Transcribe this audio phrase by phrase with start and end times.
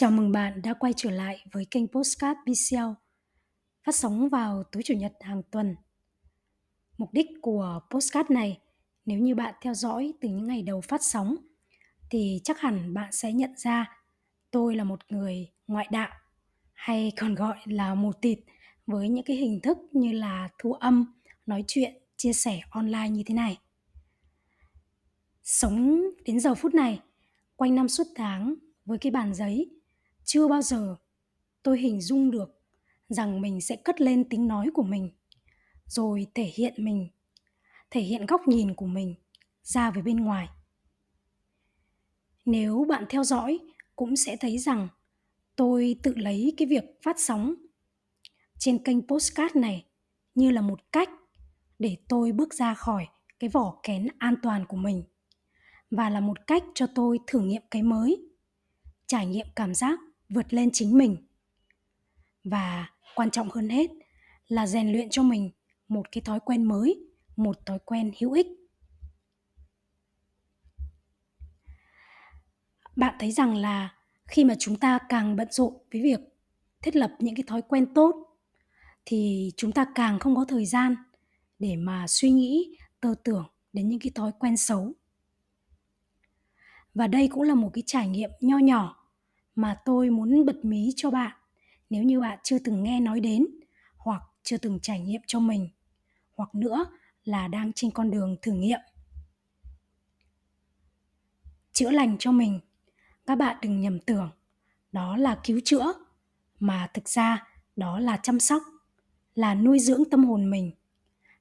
[0.00, 2.90] Chào mừng bạn đã quay trở lại với kênh Postcard BCL
[3.86, 5.76] phát sóng vào tối chủ nhật hàng tuần.
[6.98, 8.58] Mục đích của postcard này,
[9.04, 11.36] nếu như bạn theo dõi từ những ngày đầu phát sóng,
[12.10, 13.98] thì chắc hẳn bạn sẽ nhận ra
[14.50, 16.10] tôi là một người ngoại đạo
[16.72, 18.38] hay còn gọi là mù tịt
[18.86, 23.22] với những cái hình thức như là thu âm, nói chuyện, chia sẻ online như
[23.26, 23.58] thế này.
[25.42, 27.00] Sống đến giờ phút này,
[27.56, 28.54] quanh năm suốt tháng
[28.84, 29.79] với cái bàn giấy
[30.32, 30.96] chưa bao giờ
[31.62, 32.60] tôi hình dung được
[33.08, 35.10] rằng mình sẽ cất lên tiếng nói của mình,
[35.86, 37.08] rồi thể hiện mình,
[37.90, 39.14] thể hiện góc nhìn của mình
[39.62, 40.48] ra với bên ngoài.
[42.44, 43.58] Nếu bạn theo dõi
[43.96, 44.88] cũng sẽ thấy rằng
[45.56, 47.54] tôi tự lấy cái việc phát sóng
[48.58, 49.86] trên kênh postcard này
[50.34, 51.10] như là một cách
[51.78, 53.06] để tôi bước ra khỏi
[53.38, 55.04] cái vỏ kén an toàn của mình
[55.90, 58.28] và là một cách cho tôi thử nghiệm cái mới,
[59.06, 61.16] trải nghiệm cảm giác vượt lên chính mình.
[62.44, 63.90] Và quan trọng hơn hết
[64.48, 65.50] là rèn luyện cho mình
[65.88, 67.06] một cái thói quen mới,
[67.36, 68.46] một thói quen hữu ích.
[72.96, 73.94] Bạn thấy rằng là
[74.26, 76.20] khi mà chúng ta càng bận rộn với việc
[76.82, 78.14] thiết lập những cái thói quen tốt,
[79.04, 80.96] thì chúng ta càng không có thời gian
[81.58, 84.92] để mà suy nghĩ, tơ tưởng đến những cái thói quen xấu.
[86.94, 88.99] Và đây cũng là một cái trải nghiệm nho nhỏ
[89.60, 91.32] mà tôi muốn bật mí cho bạn.
[91.90, 93.46] Nếu như bạn chưa từng nghe nói đến,
[93.96, 95.68] hoặc chưa từng trải nghiệm cho mình,
[96.36, 96.86] hoặc nữa
[97.24, 98.80] là đang trên con đường thử nghiệm.
[101.72, 102.60] Chữa lành cho mình.
[103.26, 104.30] Các bạn đừng nhầm tưởng,
[104.92, 105.92] đó là cứu chữa,
[106.58, 108.62] mà thực ra đó là chăm sóc,
[109.34, 110.72] là nuôi dưỡng tâm hồn mình.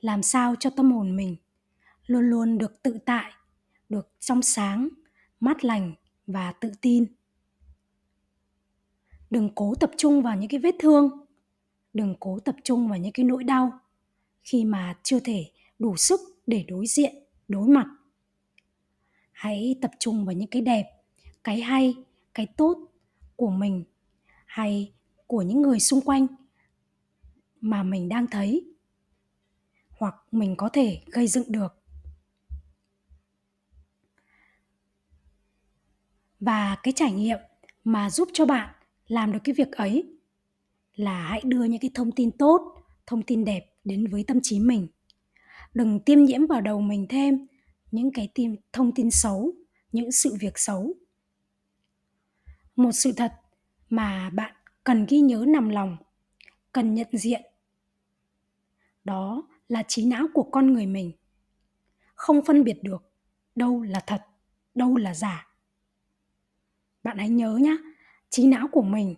[0.00, 1.36] Làm sao cho tâm hồn mình
[2.06, 3.32] luôn luôn được tự tại,
[3.88, 4.88] được trong sáng,
[5.40, 5.94] mát lành
[6.26, 7.06] và tự tin
[9.34, 11.10] đừng cố tập trung vào những cái vết thương.
[11.92, 13.78] Đừng cố tập trung vào những cái nỗi đau
[14.44, 17.14] khi mà chưa thể đủ sức để đối diện,
[17.48, 17.86] đối mặt.
[19.32, 20.84] Hãy tập trung vào những cái đẹp,
[21.44, 21.94] cái hay,
[22.34, 22.78] cái tốt
[23.36, 23.84] của mình
[24.46, 24.92] hay
[25.26, 26.26] của những người xung quanh
[27.60, 28.74] mà mình đang thấy
[29.90, 31.82] hoặc mình có thể gây dựng được.
[36.40, 37.38] Và cái trải nghiệm
[37.84, 38.74] mà giúp cho bạn
[39.06, 40.18] làm được cái việc ấy
[40.94, 42.60] là hãy đưa những cái thông tin tốt,
[43.06, 44.88] thông tin đẹp đến với tâm trí mình.
[45.74, 47.46] Đừng tiêm nhiễm vào đầu mình thêm
[47.90, 49.52] những cái tin, thông tin xấu,
[49.92, 50.94] những sự việc xấu.
[52.76, 53.32] Một sự thật
[53.90, 54.54] mà bạn
[54.84, 55.96] cần ghi nhớ nằm lòng,
[56.72, 57.42] cần nhận diện,
[59.04, 61.12] đó là trí não của con người mình.
[62.14, 63.12] Không phân biệt được
[63.54, 64.22] đâu là thật,
[64.74, 65.48] đâu là giả.
[67.02, 67.76] Bạn hãy nhớ nhé
[68.34, 69.14] trí não của mình,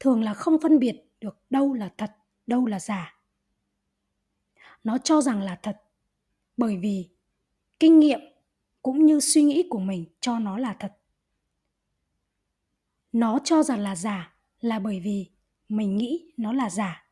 [0.00, 2.16] thường là không phân biệt được đâu là thật,
[2.46, 3.14] đâu là giả.
[4.84, 5.82] Nó cho rằng là thật,
[6.56, 7.08] bởi vì
[7.80, 8.20] kinh nghiệm
[8.82, 10.96] cũng như suy nghĩ của mình cho nó là thật.
[13.12, 15.30] Nó cho rằng là giả là bởi vì
[15.68, 17.08] mình nghĩ nó là giả.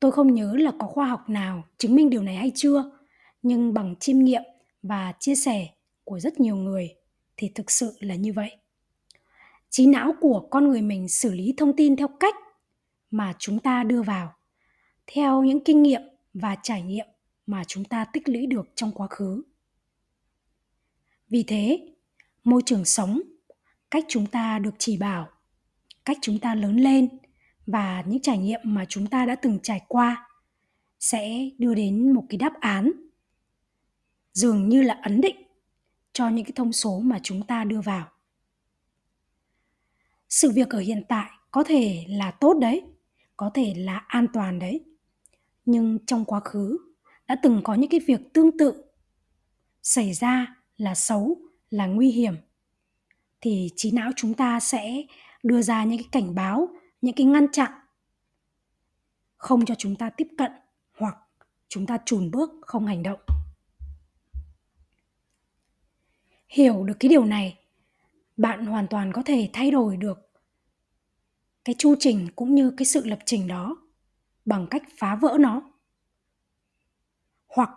[0.00, 2.98] Tôi không nhớ là có khoa học nào chứng minh điều này hay chưa,
[3.42, 4.42] nhưng bằng chiêm nghiệm
[4.82, 5.68] và chia sẻ
[6.04, 6.94] của rất nhiều người
[7.36, 8.56] thì thực sự là như vậy
[9.72, 12.34] trí não của con người mình xử lý thông tin theo cách
[13.10, 14.34] mà chúng ta đưa vào,
[15.06, 16.02] theo những kinh nghiệm
[16.34, 17.06] và trải nghiệm
[17.46, 19.42] mà chúng ta tích lũy được trong quá khứ.
[21.28, 21.88] Vì thế,
[22.44, 23.20] môi trường sống,
[23.90, 25.28] cách chúng ta được chỉ bảo,
[26.04, 27.08] cách chúng ta lớn lên
[27.66, 30.28] và những trải nghiệm mà chúng ta đã từng trải qua
[31.00, 32.92] sẽ đưa đến một cái đáp án
[34.32, 35.36] dường như là ấn định
[36.12, 38.11] cho những cái thông số mà chúng ta đưa vào
[40.32, 42.82] sự việc ở hiện tại có thể là tốt đấy,
[43.36, 44.84] có thể là an toàn đấy.
[45.64, 46.78] Nhưng trong quá khứ,
[47.26, 48.84] đã từng có những cái việc tương tự.
[49.82, 51.38] Xảy ra là xấu,
[51.70, 52.34] là nguy hiểm.
[53.40, 55.02] Thì trí não chúng ta sẽ
[55.42, 56.68] đưa ra những cái cảnh báo,
[57.00, 57.72] những cái ngăn chặn.
[59.36, 60.52] Không cho chúng ta tiếp cận
[60.98, 61.16] hoặc
[61.68, 63.20] chúng ta chùn bước không hành động.
[66.48, 67.58] Hiểu được cái điều này
[68.42, 70.18] bạn hoàn toàn có thể thay đổi được
[71.64, 73.76] cái chu trình cũng như cái sự lập trình đó
[74.44, 75.62] bằng cách phá vỡ nó.
[77.46, 77.70] Hoặc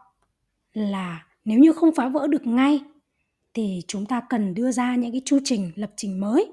[0.73, 2.81] là nếu như không phá vỡ được ngay,
[3.53, 6.51] thì chúng ta cần đưa ra những cái chu trình lập trình mới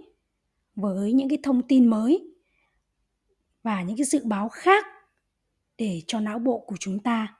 [0.74, 2.34] với những cái thông tin mới
[3.62, 4.86] và những cái dự báo khác
[5.78, 7.36] để cho não bộ của chúng ta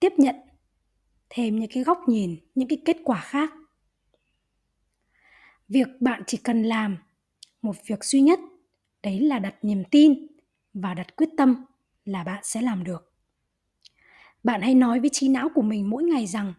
[0.00, 0.36] tiếp nhận
[1.30, 3.52] thêm những cái góc nhìn, những cái kết quả khác
[5.68, 6.96] việc bạn chỉ cần làm
[7.62, 8.40] một việc duy nhất,
[9.02, 10.26] đấy là đặt niềm tin
[10.74, 11.64] và đặt quyết tâm
[12.04, 13.12] là bạn sẽ làm được.
[14.44, 16.54] Bạn hãy nói với trí não của mình mỗi ngày rằng,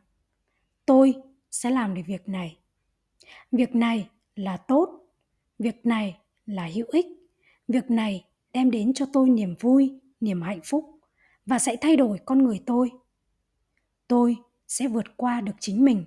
[0.86, 1.14] tôi
[1.52, 2.58] sẽ làm được việc này.
[3.52, 4.90] Việc này là tốt,
[5.60, 7.06] việc này là hữu ích,
[7.68, 11.00] việc này đem đến cho tôi niềm vui, niềm hạnh phúc
[11.46, 12.92] và sẽ thay đổi con người tôi.
[14.08, 14.36] Tôi
[14.68, 16.06] sẽ vượt qua được chính mình.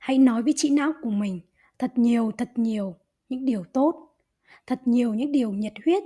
[0.00, 1.40] Hãy nói với trí não của mình
[1.82, 2.96] thật nhiều thật nhiều
[3.28, 4.16] những điều tốt.
[4.66, 6.02] Thật nhiều những điều nhiệt huyết.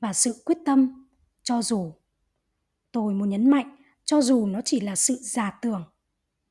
[0.00, 1.06] Và sự quyết tâm
[1.42, 1.92] cho dù
[2.92, 5.84] tôi muốn nhấn mạnh, cho dù nó chỉ là sự giả tưởng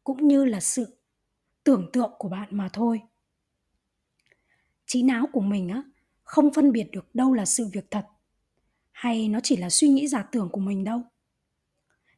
[0.04, 0.98] cũng như là sự
[1.64, 3.02] tưởng tượng của bạn mà thôi.
[4.86, 5.84] Trí não của mình á,
[6.24, 8.06] không phân biệt được đâu là sự việc thật
[8.92, 11.02] hay nó chỉ là suy nghĩ giả tưởng của mình đâu.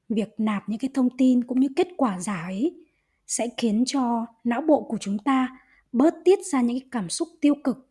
[0.09, 2.84] Việc nạp những cái thông tin cũng như kết quả giả ấy
[3.27, 5.57] sẽ khiến cho não bộ của chúng ta
[5.91, 7.89] bớt tiết ra những cái cảm xúc tiêu cực,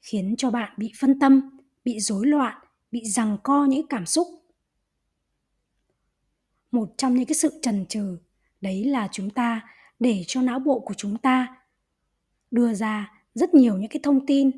[0.00, 2.58] khiến cho bạn bị phân tâm, bị rối loạn,
[2.92, 4.28] bị giằng co những cảm xúc.
[6.70, 8.18] Một trong những cái sự trần trừ
[8.60, 9.60] đấy là chúng ta
[10.00, 11.56] để cho não bộ của chúng ta
[12.50, 14.50] đưa ra rất nhiều những cái thông tin,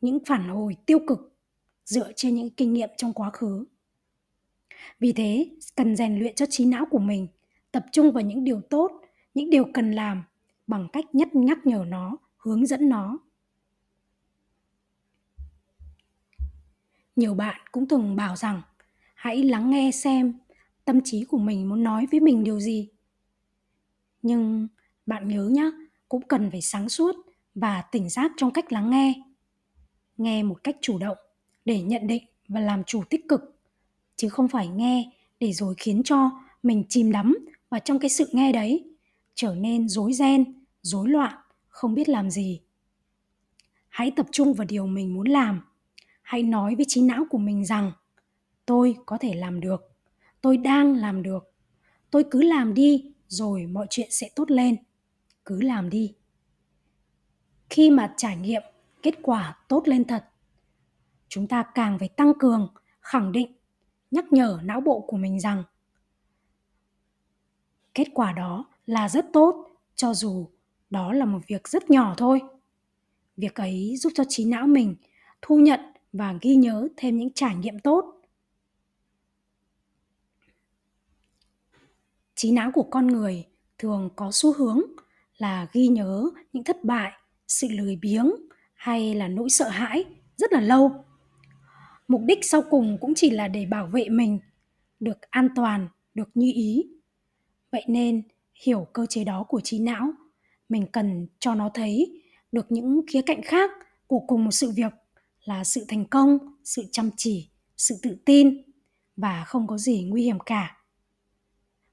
[0.00, 1.36] những phản hồi tiêu cực
[1.84, 3.64] dựa trên những kinh nghiệm trong quá khứ.
[5.00, 7.26] Vì thế, cần rèn luyện cho trí não của mình,
[7.72, 9.01] tập trung vào những điều tốt
[9.34, 10.22] những điều cần làm
[10.66, 13.18] bằng cách nhất nhắc nhở nó, hướng dẫn nó.
[17.16, 18.62] Nhiều bạn cũng từng bảo rằng,
[19.14, 20.34] hãy lắng nghe xem
[20.84, 22.88] tâm trí của mình muốn nói với mình điều gì.
[24.22, 24.68] Nhưng
[25.06, 25.70] bạn nhớ nhé
[26.08, 27.16] cũng cần phải sáng suốt
[27.54, 29.22] và tỉnh giác trong cách lắng nghe.
[30.16, 31.18] Nghe một cách chủ động
[31.64, 33.58] để nhận định và làm chủ tích cực,
[34.16, 36.30] chứ không phải nghe để rồi khiến cho
[36.62, 37.38] mình chìm đắm
[37.70, 38.91] vào trong cái sự nghe đấy
[39.34, 41.34] trở nên rối ren, rối loạn,
[41.68, 42.60] không biết làm gì.
[43.88, 45.60] Hãy tập trung vào điều mình muốn làm.
[46.22, 47.92] Hãy nói với trí não của mình rằng,
[48.66, 49.92] tôi có thể làm được.
[50.40, 51.54] Tôi đang làm được.
[52.10, 54.76] Tôi cứ làm đi, rồi mọi chuyện sẽ tốt lên.
[55.44, 56.14] Cứ làm đi.
[57.70, 58.62] Khi mà trải nghiệm
[59.02, 60.24] kết quả tốt lên thật,
[61.28, 63.52] chúng ta càng phải tăng cường, khẳng định,
[64.10, 65.64] nhắc nhở não bộ của mình rằng,
[67.94, 70.48] kết quả đó là rất tốt, cho dù
[70.90, 72.40] đó là một việc rất nhỏ thôi.
[73.36, 74.96] Việc ấy giúp cho trí não mình
[75.42, 75.80] thu nhận
[76.12, 78.20] và ghi nhớ thêm những trải nghiệm tốt.
[82.34, 83.46] Trí não của con người
[83.78, 84.80] thường có xu hướng
[85.38, 87.12] là ghi nhớ những thất bại,
[87.48, 88.30] sự lười biếng
[88.74, 90.04] hay là nỗi sợ hãi
[90.36, 91.04] rất là lâu.
[92.08, 94.38] Mục đích sau cùng cũng chỉ là để bảo vệ mình,
[95.00, 96.86] được an toàn, được như ý.
[97.72, 98.22] Vậy nên
[98.54, 100.12] hiểu cơ chế đó của trí não.
[100.68, 102.22] Mình cần cho nó thấy
[102.52, 103.70] được những khía cạnh khác
[104.06, 104.92] của cùng một sự việc
[105.44, 108.62] là sự thành công, sự chăm chỉ, sự tự tin
[109.16, 110.76] và không có gì nguy hiểm cả.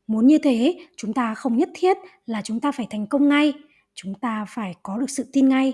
[0.08, 3.54] Muốn như thế, chúng ta không nhất thiết là chúng ta phải thành công ngay,
[3.94, 5.74] chúng ta phải có được sự tin ngay,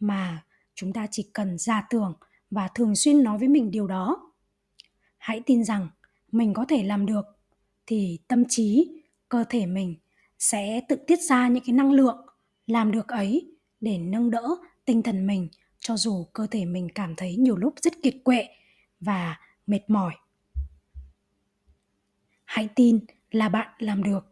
[0.00, 0.44] mà
[0.74, 2.14] chúng ta chỉ cần ra tưởng
[2.50, 4.32] và thường xuyên nói với mình điều đó.
[5.18, 5.88] Hãy tin rằng
[6.32, 7.26] mình có thể làm được,
[7.86, 8.88] thì tâm trí,
[9.28, 9.94] cơ thể mình
[10.38, 12.26] sẽ tự tiết ra những cái năng lượng,
[12.66, 14.48] làm được ấy để nâng đỡ
[14.84, 18.48] tinh thần mình, cho dù cơ thể mình cảm thấy nhiều lúc rất kiệt quệ
[19.00, 20.14] và mệt mỏi.
[22.44, 23.00] Hãy tin
[23.30, 24.26] là bạn làm được,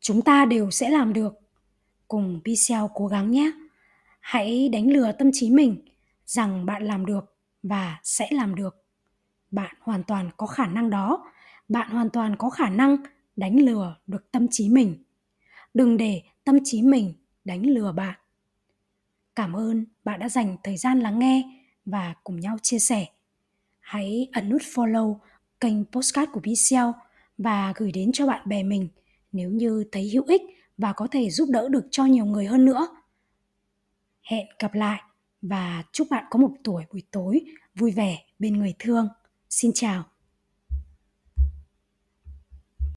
[0.00, 1.40] chúng ta đều sẽ làm được.
[2.08, 3.52] Cùng Pixel cố gắng nhé.
[4.20, 5.82] Hãy đánh lừa tâm trí mình
[6.26, 8.84] rằng bạn làm được và sẽ làm được.
[9.50, 11.32] Bạn hoàn toàn có khả năng đó.
[11.68, 12.96] Bạn hoàn toàn có khả năng
[13.36, 15.04] đánh lừa được tâm trí mình
[15.76, 17.12] đừng để tâm trí mình
[17.44, 18.18] đánh lừa bạn
[19.34, 23.06] cảm ơn bạn đã dành thời gian lắng nghe và cùng nhau chia sẻ
[23.80, 25.18] hãy ấn nút follow
[25.60, 27.00] kênh postcard của bcl
[27.38, 28.88] và gửi đến cho bạn bè mình
[29.32, 30.42] nếu như thấy hữu ích
[30.78, 32.88] và có thể giúp đỡ được cho nhiều người hơn nữa.
[34.22, 35.02] Hẹn gặp lại
[35.42, 37.40] và chúc bạn có một tuổi buổi tối
[37.74, 39.08] vui vẻ bên người thương.
[39.50, 40.04] Xin chào.